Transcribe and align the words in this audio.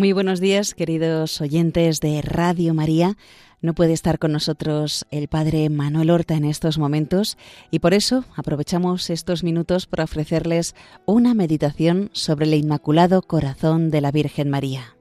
Muy 0.00 0.12
buenos 0.14 0.40
días, 0.40 0.72
queridos 0.72 1.42
oyentes 1.42 2.00
de 2.00 2.22
Radio 2.22 2.72
María. 2.72 3.18
No 3.60 3.74
puede 3.74 3.92
estar 3.92 4.18
con 4.18 4.32
nosotros 4.32 5.04
el 5.10 5.28
Padre 5.28 5.68
Manuel 5.68 6.08
Horta 6.08 6.36
en 6.36 6.46
estos 6.46 6.78
momentos 6.78 7.36
y 7.70 7.80
por 7.80 7.92
eso 7.92 8.24
aprovechamos 8.34 9.10
estos 9.10 9.44
minutos 9.44 9.84
para 9.84 10.04
ofrecerles 10.04 10.74
una 11.04 11.34
meditación 11.34 12.08
sobre 12.14 12.46
el 12.46 12.54
Inmaculado 12.54 13.20
Corazón 13.20 13.90
de 13.90 14.00
la 14.00 14.10
Virgen 14.10 14.48
María. 14.48 14.94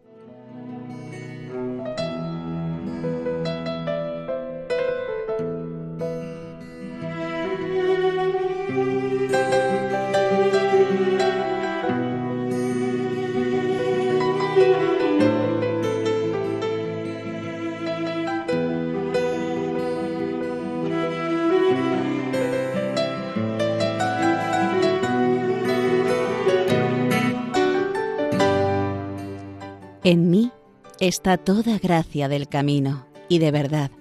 Está 31.10 31.38
toda 31.38 31.80
gracia 31.80 32.30
del 32.30 32.48
camino 32.48 33.08
y 33.28 33.40
de 33.40 33.52
verdad. 33.52 33.92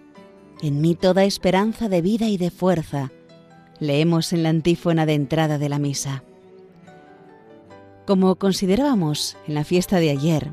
En 0.61 0.81
mí 0.81 0.95
toda 0.95 1.25
esperanza 1.25 1.89
de 1.89 2.03
vida 2.03 2.29
y 2.29 2.37
de 2.37 2.51
fuerza. 2.51 3.11
Leemos 3.81 4.33
en 4.33 4.43
la 4.43 4.51
antífona 4.51 5.07
de 5.07 5.15
entrada 5.15 5.59
de 5.59 5.69
la 5.71 5.79
misa. 5.79 6.23
Como 8.07 8.37
considerábamos 8.37 9.37
en 9.47 9.55
la 9.55 9.65
fiesta 9.65 10.01
de 10.01 10.11
ayer, 10.11 10.51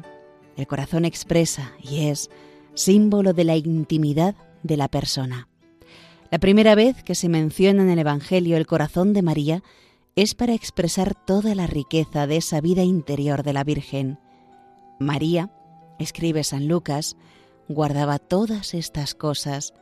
el 0.55 0.65
corazón 0.65 1.03
expresa 1.03 1.73
y 1.81 2.07
es 2.07 2.29
símbolo 2.73 3.33
de 3.33 3.43
la 3.43 3.57
intimidad 3.57 4.35
de 4.63 4.77
la 4.77 4.87
persona. 4.87 5.49
La 6.31 6.39
primera 6.39 6.73
vez 6.75 7.03
que 7.03 7.15
se 7.15 7.27
menciona 7.27 7.83
en 7.83 7.89
el 7.89 7.99
Evangelio 7.99 8.55
el 8.55 8.65
corazón 8.65 9.13
de 9.13 9.21
María 9.21 9.63
es 10.15 10.35
para 10.35 10.53
expresar 10.53 11.15
toda 11.15 11.53
la 11.53 11.67
riqueza 11.67 12.27
de 12.27 12.37
esa 12.37 12.61
vida 12.61 12.83
interior 12.83 13.43
de 13.43 13.53
la 13.53 13.65
Virgen 13.65 14.19
María, 14.99 15.51
escribe 15.99 16.43
San 16.43 16.67
Lucas, 16.67 17.15
guardaba 17.67 18.19
todas 18.19 18.73
estas 18.73 19.15
cosas, 19.15 19.73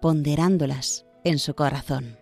ponderándolas 0.00 1.06
en 1.24 1.38
su 1.38 1.54
corazón. 1.54 2.18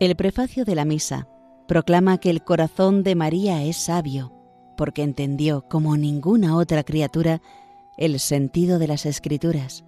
El 0.00 0.16
prefacio 0.16 0.64
de 0.64 0.74
la 0.74 0.84
misa 0.84 1.28
proclama 1.68 2.18
que 2.18 2.30
el 2.30 2.42
corazón 2.42 3.02
de 3.02 3.14
María 3.14 3.62
es 3.62 3.76
sabio, 3.76 4.32
porque 4.76 5.02
entendió 5.02 5.68
como 5.68 5.96
ninguna 5.96 6.56
otra 6.56 6.84
criatura 6.84 7.42
el 7.98 8.18
sentido 8.18 8.78
de 8.78 8.88
las 8.88 9.04
escrituras 9.04 9.84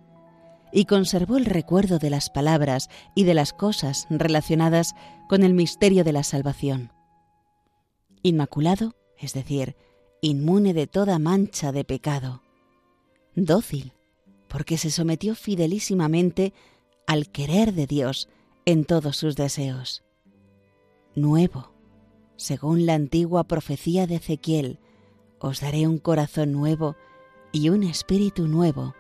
y 0.73 0.87
conservó 0.87 1.37
el 1.37 1.45
recuerdo 1.45 1.99
de 1.99 2.11
las 2.11 2.31
palabras 2.31 2.89
y 3.15 3.25
de 3.25 3.35
las 3.35 3.53
cosas 3.53 4.07
relacionadas 4.09 4.95
con 5.29 5.43
el 5.43 5.55
misterio 5.55 6.03
de 6.03 6.13
la 6.13 6.23
salvación. 6.23 6.93
Inmaculado, 8.23 8.95
es 9.19 9.35
decir, 9.35 9.77
inmune 10.23 10.73
de 10.73 10.87
toda 10.87 11.19
mancha 11.19 11.73
de 11.73 11.85
pecado. 11.85 12.43
Dócil, 13.35 13.93
porque 14.49 14.79
se 14.79 14.91
sometió 14.91 15.35
fidelísimamente 15.35 16.53
al 17.07 17.31
querer 17.31 17.75
de 17.75 17.87
Dios 17.87 18.29
en 18.65 18.85
todos 18.85 19.17
sus 19.17 19.37
deseos. 19.37 20.03
Nuevo, 21.15 21.73
según 22.37 22.87
la 22.87 22.95
antigua 22.95 23.45
profecía 23.45 24.07
de 24.07 24.17
Ezequiel, 24.17 24.79
os 25.39 25.61
daré 25.61 25.87
un 25.87 25.99
corazón 25.99 26.53
nuevo 26.53 26.97
y 27.53 27.69
un 27.69 27.83
espíritu 27.83 28.47
nuevo 28.47 28.95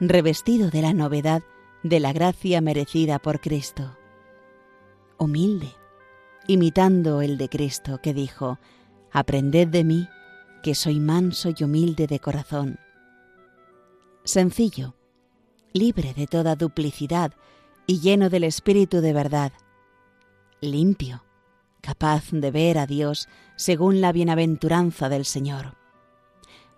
revestido 0.00 0.70
de 0.70 0.80
la 0.80 0.94
novedad 0.94 1.42
de 1.82 2.00
la 2.00 2.12
gracia 2.12 2.60
merecida 2.60 3.18
por 3.18 3.40
Cristo. 3.40 3.96
Humilde, 5.18 5.74
imitando 6.46 7.20
el 7.20 7.36
de 7.36 7.48
Cristo 7.48 8.00
que 8.02 8.14
dijo, 8.14 8.58
Aprended 9.12 9.68
de 9.68 9.84
mí, 9.84 10.08
que 10.62 10.74
soy 10.74 11.00
manso 11.00 11.50
y 11.56 11.64
humilde 11.64 12.06
de 12.06 12.18
corazón. 12.18 12.78
Sencillo, 14.24 14.94
libre 15.72 16.14
de 16.14 16.26
toda 16.26 16.54
duplicidad 16.54 17.32
y 17.86 18.00
lleno 18.00 18.30
del 18.30 18.44
Espíritu 18.44 19.00
de 19.00 19.12
verdad. 19.12 19.52
Limpio, 20.60 21.24
capaz 21.80 22.30
de 22.30 22.50
ver 22.50 22.78
a 22.78 22.86
Dios 22.86 23.28
según 23.56 24.00
la 24.00 24.12
bienaventuranza 24.12 25.08
del 25.08 25.24
Señor. 25.24 25.76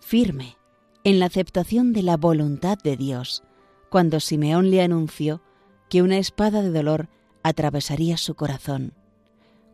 Firme, 0.00 0.56
en 1.04 1.18
la 1.18 1.26
aceptación 1.26 1.92
de 1.92 2.02
la 2.02 2.16
voluntad 2.16 2.78
de 2.78 2.96
Dios, 2.96 3.42
cuando 3.90 4.20
Simeón 4.20 4.70
le 4.70 4.82
anunció 4.82 5.42
que 5.88 6.02
una 6.02 6.18
espada 6.18 6.62
de 6.62 6.70
dolor 6.70 7.08
atravesaría 7.42 8.16
su 8.16 8.34
corazón, 8.34 8.94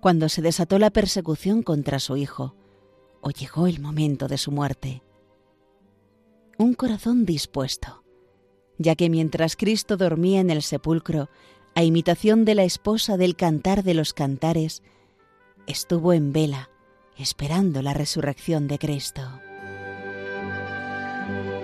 cuando 0.00 0.28
se 0.28 0.42
desató 0.42 0.78
la 0.78 0.90
persecución 0.90 1.62
contra 1.62 2.00
su 2.00 2.16
hijo, 2.16 2.54
o 3.20 3.30
llegó 3.30 3.66
el 3.66 3.80
momento 3.80 4.26
de 4.26 4.38
su 4.38 4.50
muerte. 4.50 5.02
Un 6.56 6.74
corazón 6.74 7.26
dispuesto, 7.26 8.04
ya 8.78 8.96
que 8.96 9.10
mientras 9.10 9.56
Cristo 9.56 9.96
dormía 9.96 10.40
en 10.40 10.50
el 10.50 10.62
sepulcro, 10.62 11.28
a 11.74 11.84
imitación 11.84 12.44
de 12.44 12.54
la 12.54 12.64
esposa 12.64 13.16
del 13.16 13.36
cantar 13.36 13.84
de 13.84 13.94
los 13.94 14.14
cantares, 14.14 14.82
estuvo 15.66 16.12
en 16.12 16.32
vela, 16.32 16.70
esperando 17.16 17.82
la 17.82 17.92
resurrección 17.92 18.66
de 18.66 18.78
Cristo. 18.78 19.22
Bye. 21.28 21.57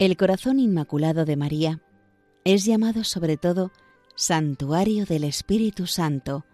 El 0.00 0.16
corazón 0.16 0.60
inmaculado 0.60 1.26
de 1.26 1.36
María 1.36 1.82
es 2.44 2.64
llamado 2.64 3.04
sobre 3.04 3.36
todo 3.36 3.70
santuario 4.14 5.04
del 5.04 5.24
Espíritu 5.24 5.86
Santo, 5.86 6.46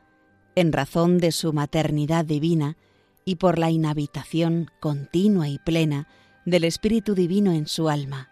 en 0.56 0.72
razón 0.72 1.18
de 1.18 1.30
su 1.30 1.52
maternidad 1.52 2.24
divina 2.24 2.76
y 3.24 3.36
por 3.36 3.60
la 3.60 3.70
inhabitación 3.70 4.68
continua 4.80 5.48
y 5.48 5.60
plena 5.60 6.08
del 6.44 6.64
Espíritu 6.64 7.14
Divino 7.14 7.52
en 7.52 7.68
su 7.68 7.88
alma. 7.88 8.30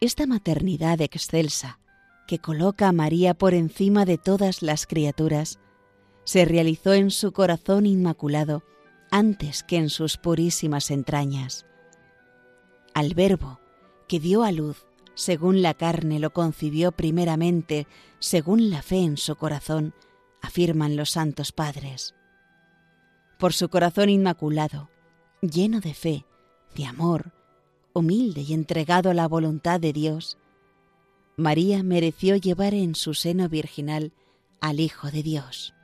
Esta 0.00 0.26
maternidad 0.26 1.00
excelsa, 1.00 1.78
que 2.26 2.40
coloca 2.40 2.88
a 2.88 2.92
María 2.92 3.34
por 3.34 3.54
encima 3.54 4.04
de 4.04 4.18
todas 4.18 4.62
las 4.62 4.88
criaturas, 4.88 5.60
se 6.24 6.44
realizó 6.44 6.92
en 6.92 7.12
su 7.12 7.30
corazón 7.30 7.86
inmaculado 7.86 8.64
antes 9.12 9.62
que 9.62 9.76
en 9.76 9.90
sus 9.90 10.16
purísimas 10.16 10.90
entrañas. 10.90 11.66
Al 12.92 13.14
Verbo, 13.14 13.60
que 14.08 14.20
dio 14.20 14.42
a 14.42 14.52
luz, 14.52 14.86
según 15.14 15.62
la 15.62 15.74
carne 15.74 16.18
lo 16.18 16.32
concibió 16.32 16.92
primeramente, 16.92 17.86
según 18.18 18.70
la 18.70 18.82
fe 18.82 18.98
en 18.98 19.16
su 19.16 19.36
corazón, 19.36 19.94
afirman 20.42 20.96
los 20.96 21.10
santos 21.10 21.52
padres. 21.52 22.14
Por 23.38 23.52
su 23.52 23.68
corazón 23.68 24.08
inmaculado, 24.08 24.90
lleno 25.40 25.80
de 25.80 25.94
fe, 25.94 26.24
de 26.74 26.86
amor, 26.86 27.32
humilde 27.92 28.42
y 28.42 28.52
entregado 28.52 29.10
a 29.10 29.14
la 29.14 29.26
voluntad 29.26 29.80
de 29.80 29.92
Dios, 29.92 30.38
María 31.36 31.82
mereció 31.82 32.36
llevar 32.36 32.74
en 32.74 32.94
su 32.94 33.14
seno 33.14 33.48
virginal 33.48 34.12
al 34.60 34.80
Hijo 34.80 35.10
de 35.10 35.22
Dios. 35.22 35.75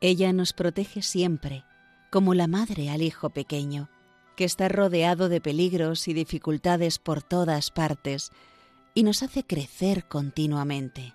Ella 0.00 0.32
nos 0.32 0.52
protege 0.52 1.02
siempre, 1.02 1.64
como 2.10 2.34
la 2.34 2.46
madre 2.46 2.90
al 2.90 3.02
hijo 3.02 3.30
pequeño, 3.30 3.90
que 4.36 4.44
está 4.44 4.68
rodeado 4.68 5.28
de 5.28 5.40
peligros 5.40 6.06
y 6.06 6.14
dificultades 6.14 6.98
por 6.98 7.22
todas 7.22 7.70
partes, 7.70 8.30
y 8.94 9.02
nos 9.02 9.22
hace 9.22 9.44
crecer 9.44 10.06
continuamente. 10.06 11.14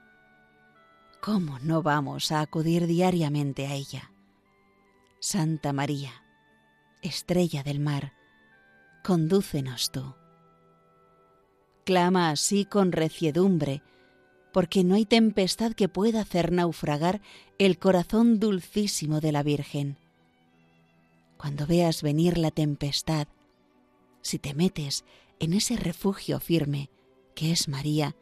¿Cómo 1.22 1.58
no 1.60 1.82
vamos 1.82 2.34
a 2.34 2.42
acudir 2.42 2.86
diariamente 2.86 3.66
a 3.68 3.76
ella? 3.76 4.12
Santa 5.20 5.72
María, 5.72 6.12
estrella 7.02 7.64
del 7.64 7.80
mar, 7.80 8.12
condúcenos 9.04 9.90
tú. 9.92 10.16
Clama 11.86 12.30
así 12.30 12.66
con 12.66 12.92
reciedumbre, 12.92 13.84
porque 14.54 14.84
no 14.84 14.96
hay 14.96 15.06
tempestad 15.06 15.74
que 15.74 15.90
pueda 15.90 16.22
hacer 16.22 16.52
naufragar 16.52 17.22
el 17.58 17.80
corazón 17.80 18.40
dulcísimo 18.40 19.20
de 19.20 19.32
la 19.32 19.44
Virgen. 19.44 19.98
Cuando 21.38 21.66
veas 21.66 22.04
venir 22.04 22.38
la 22.38 22.52
tempestad, 22.52 23.28
si 24.22 24.40
te 24.40 24.54
metes 24.54 25.04
en 25.40 25.54
ese 25.54 25.76
refugio 25.76 26.40
firme 26.40 26.90
que 27.36 27.52
es 27.52 27.68
María, 27.68 28.16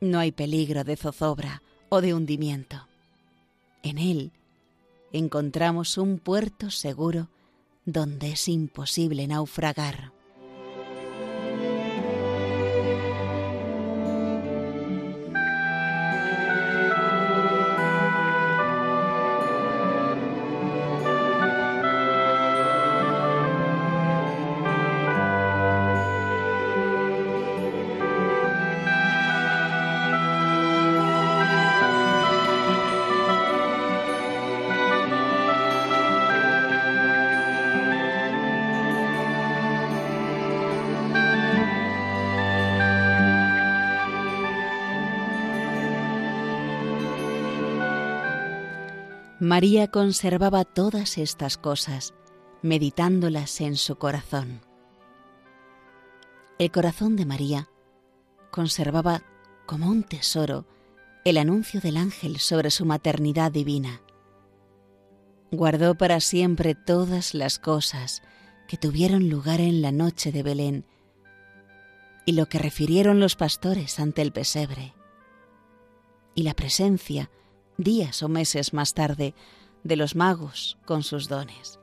no 0.00 0.18
hay 0.18 0.32
peligro 0.32 0.84
de 0.84 0.96
zozobra 0.96 1.62
o 1.88 2.00
de 2.00 2.12
hundimiento. 2.12 2.88
En 3.84 3.98
él 3.98 4.32
encontramos 5.12 5.98
un 5.98 6.18
puerto 6.18 6.70
seguro 6.70 7.30
donde 7.84 8.32
es 8.32 8.48
imposible 8.48 9.26
naufragar. 9.28 10.15
María 49.46 49.86
conservaba 49.92 50.64
todas 50.64 51.18
estas 51.18 51.56
cosas, 51.56 52.14
meditándolas 52.62 53.60
en 53.60 53.76
su 53.76 53.94
corazón. 53.94 54.60
El 56.58 56.72
corazón 56.72 57.14
de 57.14 57.26
María 57.26 57.68
conservaba 58.50 59.22
como 59.64 59.86
un 59.86 60.02
tesoro 60.02 60.66
el 61.24 61.38
anuncio 61.38 61.80
del 61.80 61.96
ángel 61.96 62.40
sobre 62.40 62.72
su 62.72 62.86
maternidad 62.86 63.52
divina. 63.52 64.00
Guardó 65.52 65.94
para 65.94 66.18
siempre 66.18 66.74
todas 66.74 67.32
las 67.32 67.60
cosas 67.60 68.24
que 68.66 68.76
tuvieron 68.76 69.28
lugar 69.28 69.60
en 69.60 69.80
la 69.80 69.92
noche 69.92 70.32
de 70.32 70.42
Belén 70.42 70.86
y 72.24 72.32
lo 72.32 72.46
que 72.46 72.58
refirieron 72.58 73.20
los 73.20 73.36
pastores 73.36 74.00
ante 74.00 74.22
el 74.22 74.32
pesebre, 74.32 74.92
y 76.34 76.42
la 76.42 76.54
presencia 76.54 77.30
días 77.78 78.22
o 78.22 78.28
meses 78.28 78.72
más 78.72 78.94
tarde, 78.94 79.34
de 79.84 79.96
los 79.96 80.16
magos 80.16 80.78
con 80.84 81.02
sus 81.02 81.28
dones, 81.28 81.78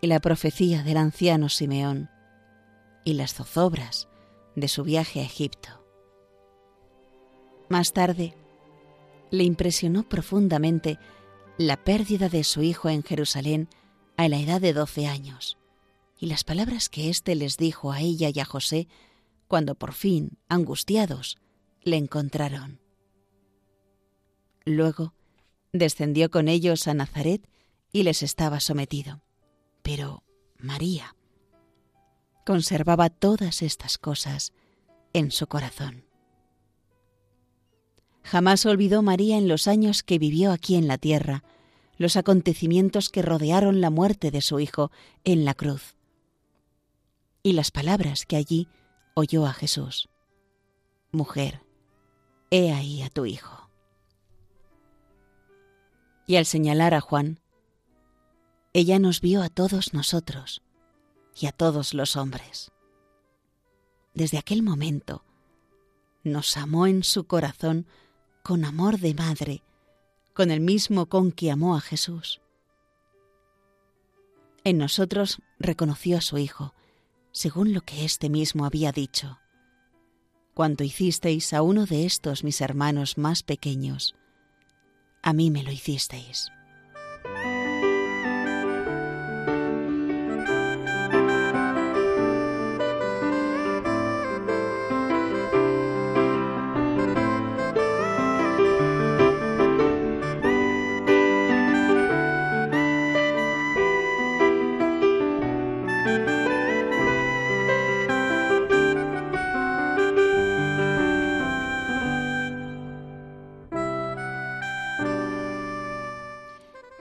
y 0.00 0.06
la 0.08 0.20
profecía 0.20 0.82
del 0.82 0.96
anciano 0.96 1.48
Simeón, 1.48 2.10
y 3.04 3.14
las 3.14 3.34
zozobras 3.34 4.08
de 4.56 4.68
su 4.68 4.82
viaje 4.82 5.20
a 5.20 5.24
Egipto. 5.24 5.68
Más 7.68 7.92
tarde, 7.92 8.34
le 9.30 9.44
impresionó 9.44 10.08
profundamente 10.08 10.98
la 11.58 11.76
pérdida 11.76 12.28
de 12.28 12.44
su 12.44 12.62
hijo 12.62 12.88
en 12.88 13.02
Jerusalén 13.02 13.68
a 14.16 14.28
la 14.28 14.38
edad 14.38 14.60
de 14.60 14.72
doce 14.72 15.06
años, 15.06 15.58
y 16.18 16.26
las 16.26 16.44
palabras 16.44 16.88
que 16.88 17.08
éste 17.08 17.34
les 17.34 17.56
dijo 17.56 17.92
a 17.92 18.00
ella 18.00 18.30
y 18.34 18.40
a 18.40 18.44
José 18.44 18.88
cuando 19.46 19.74
por 19.74 19.94
fin, 19.94 20.38
angustiados, 20.48 21.38
le 21.82 21.96
encontraron. 21.96 22.80
Luego 24.64 25.14
descendió 25.72 26.30
con 26.30 26.48
ellos 26.48 26.88
a 26.88 26.94
Nazaret 26.94 27.48
y 27.92 28.02
les 28.02 28.22
estaba 28.22 28.60
sometido. 28.60 29.22
Pero 29.82 30.22
María 30.58 31.14
conservaba 32.44 33.10
todas 33.10 33.62
estas 33.62 33.98
cosas 33.98 34.52
en 35.12 35.30
su 35.30 35.46
corazón. 35.46 36.04
Jamás 38.22 38.66
olvidó 38.66 39.02
María 39.02 39.38
en 39.38 39.48
los 39.48 39.68
años 39.68 40.02
que 40.02 40.18
vivió 40.18 40.52
aquí 40.52 40.74
en 40.74 40.88
la 40.88 40.98
tierra 40.98 41.44
los 41.96 42.16
acontecimientos 42.16 43.08
que 43.08 43.22
rodearon 43.22 43.80
la 43.80 43.90
muerte 43.90 44.30
de 44.30 44.40
su 44.40 44.60
hijo 44.60 44.90
en 45.24 45.44
la 45.44 45.54
cruz 45.54 45.96
y 47.42 47.52
las 47.52 47.70
palabras 47.70 48.26
que 48.26 48.36
allí 48.36 48.68
oyó 49.14 49.46
a 49.46 49.52
Jesús. 49.52 50.08
Mujer, 51.10 51.62
he 52.50 52.72
ahí 52.72 53.02
a 53.02 53.08
tu 53.08 53.26
hijo 53.26 53.67
y 56.28 56.36
al 56.36 56.44
señalar 56.44 56.92
a 56.92 57.00
Juan, 57.00 57.40
ella 58.74 58.98
nos 58.98 59.22
vio 59.22 59.42
a 59.42 59.48
todos 59.48 59.94
nosotros 59.94 60.62
y 61.34 61.46
a 61.46 61.52
todos 61.52 61.94
los 61.94 62.16
hombres. 62.16 62.70
Desde 64.12 64.36
aquel 64.36 64.62
momento 64.62 65.24
nos 66.22 66.58
amó 66.58 66.86
en 66.86 67.02
su 67.02 67.24
corazón 67.24 67.86
con 68.42 68.66
amor 68.66 68.98
de 68.98 69.14
madre, 69.14 69.62
con 70.34 70.50
el 70.50 70.60
mismo 70.60 71.06
con 71.06 71.32
que 71.32 71.50
amó 71.50 71.74
a 71.74 71.80
Jesús. 71.80 72.42
En 74.64 74.76
nosotros 74.76 75.40
reconoció 75.58 76.18
a 76.18 76.20
su 76.20 76.36
Hijo, 76.36 76.74
según 77.32 77.72
lo 77.72 77.80
que 77.80 78.04
éste 78.04 78.28
mismo 78.28 78.66
había 78.66 78.92
dicho. 78.92 79.38
Cuanto 80.52 80.84
hicisteis 80.84 81.54
a 81.54 81.62
uno 81.62 81.86
de 81.86 82.04
estos 82.04 82.44
mis 82.44 82.60
hermanos 82.60 83.16
más 83.16 83.42
pequeños, 83.42 84.14
a 85.28 85.34
mí 85.34 85.50
me 85.50 85.62
lo 85.62 85.70
hicisteis. 85.70 86.50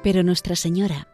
Pero 0.08 0.24
Nuestra 0.24 0.56
Señora 0.56 1.10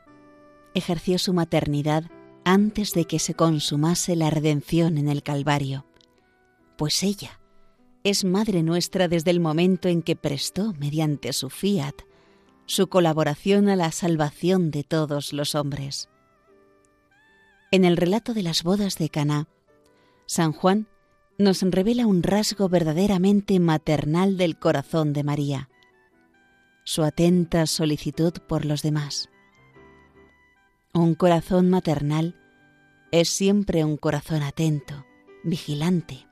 ejerció 0.75 1.17
su 1.17 1.33
maternidad 1.33 2.03
antes 2.45 2.93
de 2.93 3.05
que 3.05 3.17
se 3.17 3.33
consumase 3.33 4.15
la 4.15 4.29
redención 4.29 4.99
en 4.99 5.09
el 5.09 5.23
Calvario, 5.23 5.87
pues 6.77 7.01
ella 7.01 7.39
es 8.03 8.23
Madre 8.23 8.61
nuestra 8.61 9.07
desde 9.07 9.31
el 9.31 9.39
momento 9.39 9.87
en 9.87 10.03
que 10.03 10.15
prestó, 10.15 10.73
mediante 10.73 11.33
su 11.33 11.49
fiat, 11.49 11.95
su 12.67 12.85
colaboración 12.85 13.67
a 13.67 13.75
la 13.75 13.91
salvación 13.91 14.69
de 14.69 14.83
todos 14.83 15.33
los 15.33 15.55
hombres. 15.55 16.07
En 17.71 17.85
el 17.85 17.97
relato 17.97 18.35
de 18.35 18.43
las 18.43 18.61
bodas 18.61 18.99
de 18.99 19.09
Caná, 19.09 19.47
San 20.27 20.51
Juan 20.51 20.87
nos 21.39 21.63
revela 21.63 22.05
un 22.05 22.21
rasgo 22.21 22.69
verdaderamente 22.69 23.59
maternal 23.59 24.37
del 24.37 24.59
corazón 24.59 25.13
de 25.13 25.23
María 25.23 25.69
su 26.83 27.03
atenta 27.03 27.65
solicitud 27.65 28.33
por 28.47 28.65
los 28.65 28.81
demás. 28.81 29.29
Un 30.93 31.15
corazón 31.15 31.69
maternal 31.69 32.35
es 33.11 33.29
siempre 33.29 33.83
un 33.83 33.97
corazón 33.97 34.43
atento, 34.43 35.05
vigilante. 35.43 36.27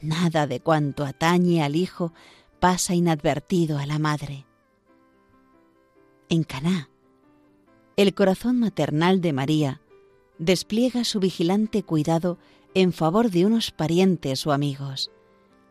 Nada 0.00 0.46
de 0.46 0.60
cuanto 0.60 1.04
atañe 1.04 1.62
al 1.62 1.76
hijo 1.76 2.12
pasa 2.58 2.94
inadvertido 2.94 3.78
a 3.78 3.86
la 3.86 3.98
madre. 3.98 4.46
En 6.28 6.44
Caná, 6.44 6.88
el 7.96 8.14
corazón 8.14 8.60
maternal 8.60 9.20
de 9.20 9.32
María 9.32 9.80
despliega 10.38 11.04
su 11.04 11.20
vigilante 11.20 11.82
cuidado 11.82 12.38
en 12.72 12.92
favor 12.92 13.30
de 13.30 13.46
unos 13.46 13.72
parientes 13.72 14.46
o 14.46 14.52
amigos, 14.52 15.10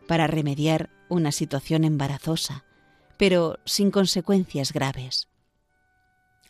para 0.06 0.26
remediar 0.26 0.90
una 1.08 1.32
situación 1.32 1.84
embarazosa, 1.84 2.64
pero 3.20 3.58
sin 3.66 3.90
consecuencias 3.90 4.72
graves. 4.72 5.28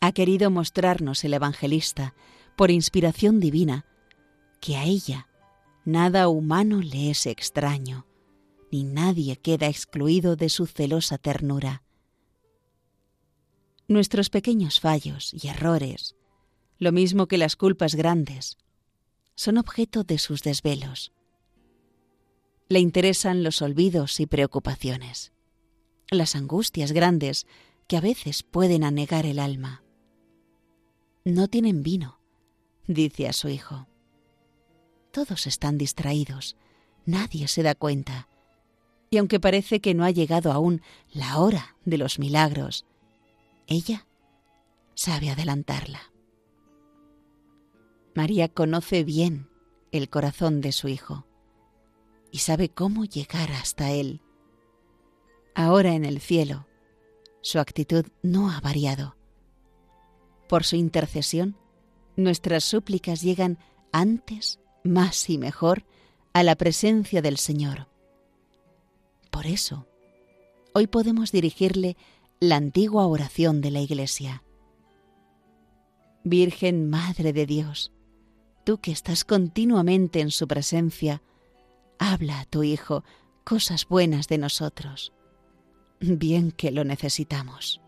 Ha 0.00 0.12
querido 0.12 0.52
mostrarnos 0.52 1.24
el 1.24 1.34
evangelista, 1.34 2.14
por 2.56 2.70
inspiración 2.70 3.40
divina, 3.40 3.84
que 4.60 4.76
a 4.76 4.84
ella 4.84 5.26
nada 5.84 6.28
humano 6.28 6.80
le 6.80 7.10
es 7.10 7.26
extraño, 7.26 8.06
ni 8.70 8.84
nadie 8.84 9.36
queda 9.36 9.66
excluido 9.66 10.36
de 10.36 10.48
su 10.48 10.66
celosa 10.66 11.18
ternura. 11.18 11.82
Nuestros 13.88 14.30
pequeños 14.30 14.78
fallos 14.78 15.34
y 15.34 15.48
errores 15.48 16.14
lo 16.80 16.92
mismo 16.92 17.28
que 17.28 17.36
las 17.36 17.56
culpas 17.56 17.94
grandes, 17.94 18.56
son 19.34 19.58
objeto 19.58 20.02
de 20.02 20.18
sus 20.18 20.42
desvelos. 20.42 21.12
Le 22.68 22.80
interesan 22.80 23.44
los 23.44 23.60
olvidos 23.60 24.18
y 24.18 24.26
preocupaciones, 24.26 25.32
las 26.10 26.34
angustias 26.34 26.92
grandes 26.92 27.46
que 27.86 27.96
a 27.96 28.00
veces 28.00 28.42
pueden 28.42 28.84
anegar 28.84 29.26
el 29.26 29.38
alma. 29.38 29.82
No 31.24 31.48
tienen 31.48 31.82
vino, 31.82 32.20
dice 32.86 33.28
a 33.28 33.32
su 33.32 33.48
hijo. 33.48 33.86
Todos 35.12 35.46
están 35.46 35.78
distraídos, 35.78 36.56
nadie 37.04 37.48
se 37.48 37.62
da 37.62 37.74
cuenta. 37.74 38.28
Y 39.10 39.18
aunque 39.18 39.40
parece 39.40 39.80
que 39.80 39.94
no 39.94 40.04
ha 40.04 40.10
llegado 40.10 40.52
aún 40.52 40.82
la 41.12 41.38
hora 41.38 41.76
de 41.84 41.98
los 41.98 42.18
milagros, 42.18 42.86
ella 43.66 44.06
sabe 44.94 45.30
adelantarla. 45.30 46.12
María 48.14 48.48
conoce 48.48 49.04
bien 49.04 49.48
el 49.92 50.08
corazón 50.08 50.60
de 50.60 50.72
su 50.72 50.88
hijo 50.88 51.26
y 52.30 52.38
sabe 52.38 52.68
cómo 52.68 53.04
llegar 53.04 53.50
hasta 53.52 53.90
él. 53.90 54.20
Ahora 55.54 55.94
en 55.94 56.04
el 56.04 56.20
cielo, 56.20 56.66
su 57.42 57.58
actitud 57.58 58.06
no 58.22 58.50
ha 58.50 58.60
variado. 58.60 59.16
Por 60.48 60.64
su 60.64 60.76
intercesión, 60.76 61.56
nuestras 62.16 62.64
súplicas 62.64 63.22
llegan 63.22 63.58
antes, 63.92 64.60
más 64.84 65.28
y 65.30 65.38
mejor 65.38 65.84
a 66.32 66.42
la 66.42 66.56
presencia 66.56 67.22
del 67.22 67.36
Señor. 67.36 67.88
Por 69.30 69.46
eso, 69.46 69.86
hoy 70.74 70.86
podemos 70.86 71.32
dirigirle 71.32 71.96
la 72.40 72.56
antigua 72.56 73.06
oración 73.06 73.60
de 73.60 73.70
la 73.70 73.80
Iglesia. 73.80 74.42
Virgen 76.24 76.88
Madre 76.88 77.32
de 77.32 77.46
Dios, 77.46 77.92
tú 78.64 78.78
que 78.78 78.92
estás 78.92 79.24
continuamente 79.24 80.20
en 80.20 80.30
su 80.30 80.46
presencia, 80.46 81.22
habla 81.98 82.40
a 82.40 82.44
tu 82.44 82.62
Hijo 82.62 83.04
cosas 83.44 83.86
buenas 83.88 84.28
de 84.28 84.38
nosotros, 84.38 85.12
bien 86.00 86.50
que 86.50 86.70
lo 86.70 86.84
necesitamos. 86.84 87.80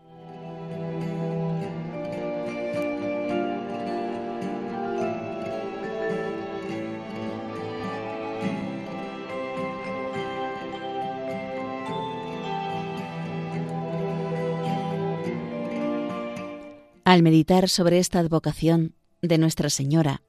Al 17.05 17.21
meditar 17.21 17.69
sobre 17.69 17.99
esta 17.99 18.19
advocación 18.19 18.95
de 19.21 19.37
Nuestra 19.37 19.69
Señora, 19.69 20.23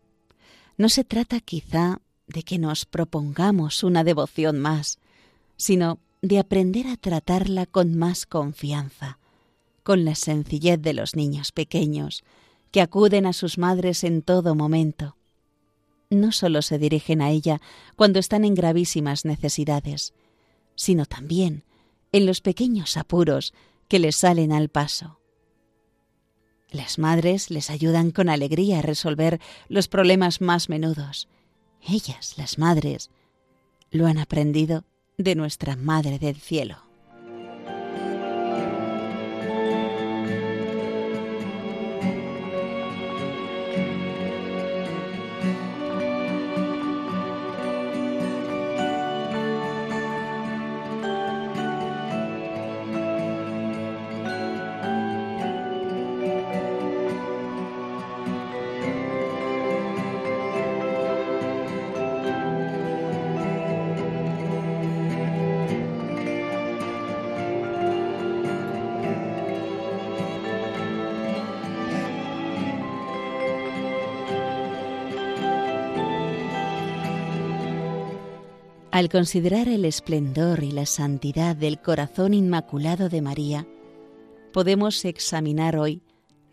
no 0.76 0.88
se 0.88 1.04
trata 1.04 1.40
quizá 1.40 2.00
de 2.26 2.42
que 2.42 2.58
nos 2.58 2.84
propongamos 2.84 3.84
una 3.84 4.02
devoción 4.02 4.58
más, 4.58 4.98
sino 5.56 6.00
de 6.24 6.38
aprender 6.38 6.86
a 6.86 6.96
tratarla 6.96 7.66
con 7.66 7.98
más 7.98 8.24
confianza, 8.24 9.18
con 9.82 10.06
la 10.06 10.14
sencillez 10.14 10.80
de 10.80 10.94
los 10.94 11.16
niños 11.16 11.52
pequeños, 11.52 12.24
que 12.70 12.80
acuden 12.80 13.26
a 13.26 13.34
sus 13.34 13.58
madres 13.58 14.04
en 14.04 14.22
todo 14.22 14.54
momento. 14.54 15.16
No 16.08 16.32
solo 16.32 16.62
se 16.62 16.78
dirigen 16.78 17.20
a 17.20 17.30
ella 17.30 17.60
cuando 17.94 18.18
están 18.18 18.46
en 18.46 18.54
gravísimas 18.54 19.26
necesidades, 19.26 20.14
sino 20.76 21.04
también 21.04 21.62
en 22.10 22.24
los 22.24 22.40
pequeños 22.40 22.96
apuros 22.96 23.52
que 23.88 23.98
les 23.98 24.16
salen 24.16 24.50
al 24.50 24.70
paso. 24.70 25.20
Las 26.70 26.98
madres 26.98 27.50
les 27.50 27.68
ayudan 27.68 28.12
con 28.12 28.30
alegría 28.30 28.78
a 28.78 28.82
resolver 28.82 29.40
los 29.68 29.88
problemas 29.88 30.40
más 30.40 30.70
menudos. 30.70 31.28
Ellas, 31.86 32.38
las 32.38 32.58
madres, 32.58 33.10
lo 33.90 34.06
han 34.06 34.16
aprendido 34.16 34.86
de 35.16 35.34
nuestra 35.36 35.76
Madre 35.76 36.18
del 36.18 36.36
Cielo. 36.36 36.93
Al 78.94 79.08
considerar 79.08 79.66
el 79.66 79.84
esplendor 79.86 80.62
y 80.62 80.70
la 80.70 80.86
santidad 80.86 81.56
del 81.56 81.80
corazón 81.80 82.32
inmaculado 82.32 83.08
de 83.08 83.22
María, 83.22 83.66
podemos 84.52 85.04
examinar 85.04 85.76
hoy 85.76 86.00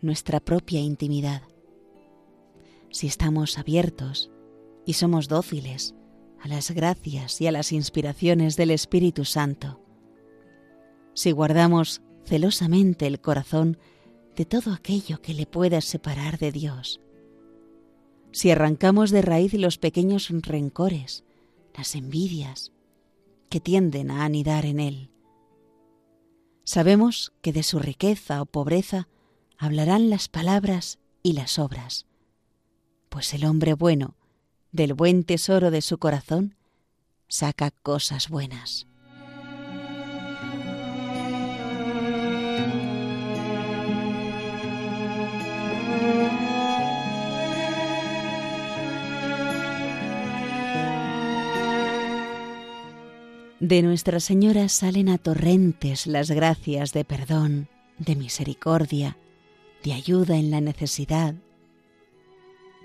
nuestra 0.00 0.40
propia 0.40 0.80
intimidad. 0.80 1.42
Si 2.90 3.06
estamos 3.06 3.58
abiertos 3.58 4.28
y 4.84 4.94
somos 4.94 5.28
dóciles 5.28 5.94
a 6.40 6.48
las 6.48 6.72
gracias 6.72 7.40
y 7.40 7.46
a 7.46 7.52
las 7.52 7.70
inspiraciones 7.70 8.56
del 8.56 8.72
Espíritu 8.72 9.24
Santo, 9.24 9.80
si 11.14 11.30
guardamos 11.30 12.02
celosamente 12.24 13.06
el 13.06 13.20
corazón 13.20 13.78
de 14.34 14.46
todo 14.46 14.72
aquello 14.72 15.22
que 15.22 15.34
le 15.34 15.46
pueda 15.46 15.80
separar 15.80 16.40
de 16.40 16.50
Dios, 16.50 17.00
si 18.32 18.50
arrancamos 18.50 19.12
de 19.12 19.22
raíz 19.22 19.54
los 19.54 19.78
pequeños 19.78 20.28
rencores, 20.28 21.22
las 21.74 21.94
envidias 21.94 22.72
que 23.48 23.60
tienden 23.60 24.10
a 24.10 24.24
anidar 24.24 24.64
en 24.66 24.80
él. 24.80 25.10
Sabemos 26.64 27.32
que 27.42 27.52
de 27.52 27.62
su 27.62 27.78
riqueza 27.78 28.40
o 28.40 28.46
pobreza 28.46 29.08
hablarán 29.58 30.10
las 30.10 30.28
palabras 30.28 30.98
y 31.22 31.34
las 31.34 31.58
obras, 31.58 32.06
pues 33.08 33.34
el 33.34 33.44
hombre 33.44 33.74
bueno, 33.74 34.16
del 34.70 34.94
buen 34.94 35.24
tesoro 35.24 35.70
de 35.70 35.82
su 35.82 35.98
corazón, 35.98 36.56
saca 37.28 37.70
cosas 37.70 38.28
buenas. 38.28 38.86
De 53.62 53.80
Nuestra 53.80 54.18
Señora 54.18 54.68
salen 54.68 55.08
a 55.08 55.18
torrentes 55.18 56.08
las 56.08 56.32
gracias 56.32 56.92
de 56.92 57.04
perdón, 57.04 57.68
de 57.96 58.16
misericordia, 58.16 59.16
de 59.84 59.92
ayuda 59.92 60.36
en 60.36 60.50
la 60.50 60.60
necesidad. 60.60 61.36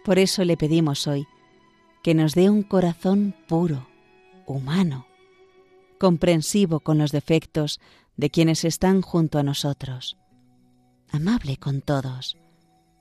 Por 0.05 0.19
eso 0.19 0.45
le 0.45 0.55
pedimos 0.55 1.07
hoy 1.07 1.25
que 2.03 2.13
nos 2.13 2.35
dé 2.35 2.51
un 2.51 2.61
corazón 2.61 3.33
puro, 3.47 3.87
humano, 4.45 5.07
comprensivo 5.97 6.79
con 6.81 6.99
los 6.99 7.11
defectos 7.11 7.79
de 8.15 8.29
quienes 8.29 8.63
están 8.63 9.01
junto 9.01 9.39
a 9.39 9.43
nosotros, 9.43 10.15
amable 11.09 11.57
con 11.57 11.81
todos, 11.81 12.37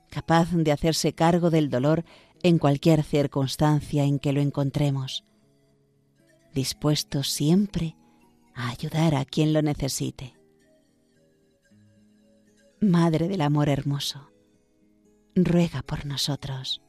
capaz 0.09 0.49
de 0.51 0.71
hacerse 0.71 1.13
cargo 1.13 1.51
del 1.51 1.69
dolor 1.69 2.05
en 2.41 2.57
cualquier 2.57 3.03
circunstancia 3.03 4.03
en 4.03 4.17
que 4.17 4.33
lo 4.33 4.41
encontremos 4.41 5.26
dispuesto 6.57 7.21
siempre 7.21 7.95
a 8.55 8.69
ayudar 8.69 9.13
a 9.13 9.25
quien 9.25 9.53
lo 9.53 9.61
necesite. 9.61 10.33
Madre 12.81 13.27
del 13.27 13.41
Amor 13.41 13.69
Hermoso, 13.69 14.31
ruega 15.35 15.83
por 15.83 16.07
nosotros. 16.07 16.81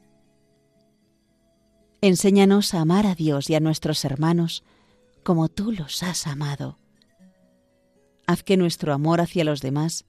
Enséñanos 2.01 2.73
a 2.73 2.81
amar 2.81 3.05
a 3.05 3.13
Dios 3.13 3.47
y 3.51 3.55
a 3.55 3.59
nuestros 3.59 4.03
hermanos 4.05 4.63
como 5.21 5.49
tú 5.49 5.71
los 5.71 6.01
has 6.01 6.25
amado. 6.25 6.79
Haz 8.25 8.41
que 8.41 8.57
nuestro 8.57 8.91
amor 8.91 9.21
hacia 9.21 9.43
los 9.43 9.61
demás 9.61 10.05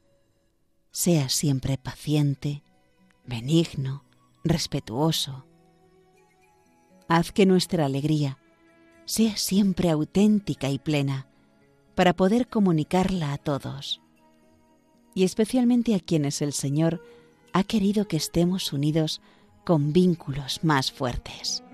sea 0.90 1.28
siempre 1.28 1.76
paciente, 1.76 2.62
benigno, 3.26 4.04
respetuoso. 4.42 5.44
Haz 7.08 7.30
que 7.32 7.44
nuestra 7.44 7.84
alegría 7.84 8.38
sea 9.10 9.36
siempre 9.36 9.90
auténtica 9.90 10.70
y 10.70 10.78
plena, 10.78 11.26
para 11.96 12.14
poder 12.14 12.46
comunicarla 12.46 13.32
a 13.32 13.38
todos, 13.38 14.00
y 15.16 15.24
especialmente 15.24 15.96
a 15.96 15.98
quienes 15.98 16.40
el 16.42 16.52
Señor 16.52 17.02
ha 17.52 17.64
querido 17.64 18.06
que 18.06 18.16
estemos 18.16 18.72
unidos 18.72 19.20
con 19.64 19.92
vínculos 19.92 20.60
más 20.62 20.92
fuertes. 20.92 21.64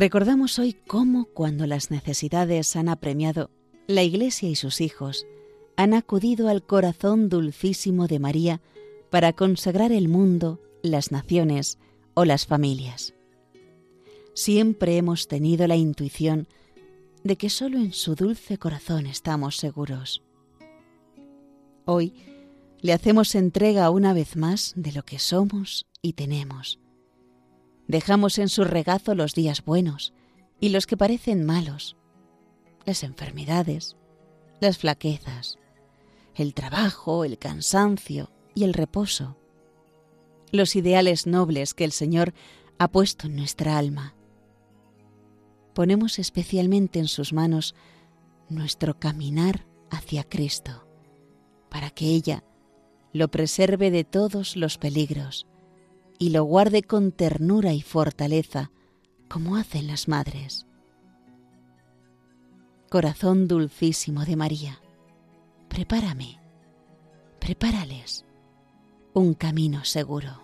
Recordamos 0.00 0.58
hoy 0.58 0.78
cómo 0.86 1.26
cuando 1.26 1.66
las 1.66 1.90
necesidades 1.90 2.74
han 2.74 2.88
apremiado, 2.88 3.50
la 3.86 4.02
Iglesia 4.02 4.48
y 4.48 4.56
sus 4.56 4.80
hijos 4.80 5.26
han 5.76 5.92
acudido 5.92 6.48
al 6.48 6.62
corazón 6.62 7.28
dulcísimo 7.28 8.06
de 8.06 8.18
María 8.18 8.62
para 9.10 9.34
consagrar 9.34 9.92
el 9.92 10.08
mundo, 10.08 10.58
las 10.82 11.12
naciones 11.12 11.78
o 12.14 12.24
las 12.24 12.46
familias. 12.46 13.12
Siempre 14.32 14.96
hemos 14.96 15.28
tenido 15.28 15.66
la 15.66 15.76
intuición 15.76 16.48
de 17.22 17.36
que 17.36 17.50
solo 17.50 17.76
en 17.76 17.92
su 17.92 18.14
dulce 18.14 18.56
corazón 18.56 19.04
estamos 19.04 19.58
seguros. 19.58 20.22
Hoy 21.84 22.14
le 22.80 22.94
hacemos 22.94 23.34
entrega 23.34 23.90
una 23.90 24.14
vez 24.14 24.34
más 24.34 24.72
de 24.76 24.92
lo 24.92 25.02
que 25.02 25.18
somos 25.18 25.86
y 26.00 26.14
tenemos 26.14 26.79
Dejamos 27.90 28.38
en 28.38 28.48
su 28.48 28.62
regazo 28.62 29.16
los 29.16 29.34
días 29.34 29.64
buenos 29.64 30.12
y 30.60 30.68
los 30.68 30.86
que 30.86 30.96
parecen 30.96 31.44
malos, 31.44 31.96
las 32.84 33.02
enfermedades, 33.02 33.96
las 34.60 34.78
flaquezas, 34.78 35.58
el 36.36 36.54
trabajo, 36.54 37.24
el 37.24 37.36
cansancio 37.36 38.30
y 38.54 38.62
el 38.62 38.74
reposo, 38.74 39.36
los 40.52 40.76
ideales 40.76 41.26
nobles 41.26 41.74
que 41.74 41.82
el 41.82 41.90
Señor 41.90 42.32
ha 42.78 42.86
puesto 42.86 43.26
en 43.26 43.34
nuestra 43.34 43.76
alma. 43.76 44.14
Ponemos 45.74 46.20
especialmente 46.20 47.00
en 47.00 47.08
sus 47.08 47.32
manos 47.32 47.74
nuestro 48.48 49.00
caminar 49.00 49.66
hacia 49.90 50.22
Cristo, 50.22 50.86
para 51.68 51.90
que 51.90 52.04
ella 52.04 52.44
lo 53.12 53.32
preserve 53.32 53.90
de 53.90 54.04
todos 54.04 54.54
los 54.54 54.78
peligros 54.78 55.48
y 56.20 56.28
lo 56.30 56.44
guarde 56.44 56.82
con 56.82 57.12
ternura 57.12 57.72
y 57.72 57.80
fortaleza, 57.80 58.70
como 59.26 59.56
hacen 59.56 59.86
las 59.86 60.06
madres. 60.06 60.66
Corazón 62.90 63.48
dulcísimo 63.48 64.26
de 64.26 64.36
María, 64.36 64.82
prepárame, 65.68 66.38
prepárales 67.40 68.26
un 69.14 69.32
camino 69.32 69.84
seguro. 69.84 70.42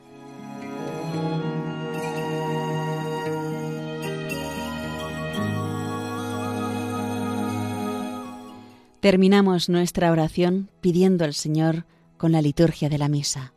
Terminamos 9.00 9.68
nuestra 9.68 10.10
oración 10.10 10.70
pidiendo 10.80 11.26
al 11.26 11.34
Señor 11.34 11.84
con 12.16 12.32
la 12.32 12.40
liturgia 12.40 12.88
de 12.88 12.96
la 12.96 13.08
misa. 13.08 13.52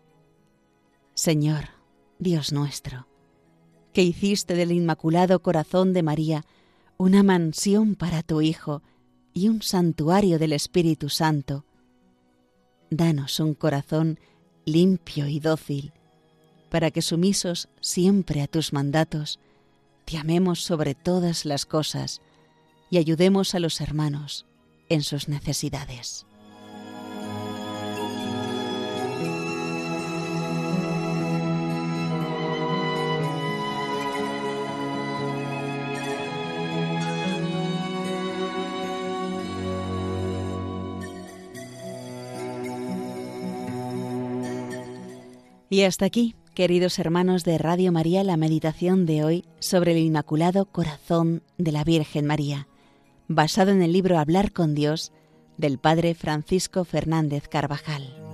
Señor, 1.16 1.79
Dios 2.20 2.52
nuestro, 2.52 3.08
que 3.94 4.04
hiciste 4.04 4.54
del 4.54 4.74
Inmaculado 4.74 5.42
Corazón 5.42 5.94
de 5.94 6.04
María 6.04 6.46
una 6.98 7.24
mansión 7.24 7.96
para 7.96 8.24
tu 8.24 8.42
Hijo 8.42 8.84
y 9.34 9.48
un 9.48 9.62
santuario 9.62 10.38
del 10.38 10.52
Espíritu 10.52 11.08
Santo, 11.08 11.64
danos 12.90 13.40
un 13.40 13.54
corazón 13.54 14.20
limpio 14.66 15.28
y 15.28 15.40
dócil, 15.40 15.94
para 16.70 16.92
que 16.92 17.02
sumisos 17.02 17.70
siempre 17.80 18.42
a 18.42 18.48
tus 18.48 18.74
mandatos, 18.74 19.40
te 20.04 20.18
amemos 20.18 20.62
sobre 20.62 20.96
todas 20.96 21.46
las 21.46 21.66
cosas 21.66 22.22
y 22.90 22.98
ayudemos 22.98 23.56
a 23.56 23.60
los 23.60 23.80
hermanos 23.80 24.46
en 24.90 25.04
sus 25.04 25.30
necesidades. 25.30 26.26
Y 45.70 45.84
hasta 45.84 46.06
aquí, 46.06 46.36
queridos 46.56 46.98
hermanos 46.98 47.44
de 47.44 47.60
Radio 47.60 47.92
María, 47.92 48.24
la 48.24 48.38
meditación 48.38 49.06
de 49.06 49.24
hoy 49.24 49.46
sobre 49.60 49.92
el 49.92 50.00
Inmaculado 50.00 50.66
Corazón 50.66 51.44
de 51.60 51.72
la 51.72 51.84
Virgen 51.84 52.26
María, 52.26 52.68
basado 53.28 53.70
en 53.70 53.84
el 53.84 53.94
libro 53.94 54.18
Hablar 54.18 54.52
con 54.52 54.74
Dios 54.74 55.12
del 55.58 55.78
Padre 55.78 56.16
Francisco 56.16 56.86
Fernández 56.86 57.48
Carvajal. 57.48 58.29